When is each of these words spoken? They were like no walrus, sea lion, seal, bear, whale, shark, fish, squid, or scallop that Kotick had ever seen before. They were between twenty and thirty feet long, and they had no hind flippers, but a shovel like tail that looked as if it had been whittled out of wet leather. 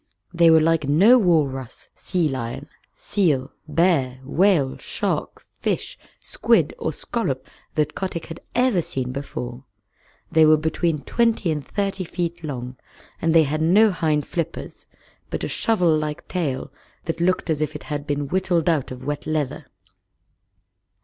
They 0.33 0.49
were 0.49 0.59
like 0.59 0.89
no 0.89 1.19
walrus, 1.19 1.89
sea 1.93 2.27
lion, 2.27 2.67
seal, 2.91 3.51
bear, 3.67 4.19
whale, 4.23 4.75
shark, 4.79 5.39
fish, 5.41 5.95
squid, 6.19 6.73
or 6.79 6.91
scallop 6.91 7.45
that 7.75 7.93
Kotick 7.93 8.25
had 8.25 8.39
ever 8.55 8.81
seen 8.81 9.11
before. 9.11 9.63
They 10.31 10.43
were 10.43 10.57
between 10.57 11.01
twenty 11.03 11.51
and 11.51 11.63
thirty 11.63 12.03
feet 12.03 12.43
long, 12.43 12.77
and 13.21 13.35
they 13.35 13.43
had 13.43 13.61
no 13.61 13.91
hind 13.91 14.25
flippers, 14.25 14.87
but 15.29 15.43
a 15.43 15.47
shovel 15.47 15.95
like 15.95 16.27
tail 16.27 16.73
that 17.05 17.21
looked 17.21 17.51
as 17.51 17.61
if 17.61 17.75
it 17.75 17.83
had 17.83 18.07
been 18.07 18.27
whittled 18.27 18.67
out 18.67 18.89
of 18.89 19.05
wet 19.05 19.27
leather. 19.27 19.67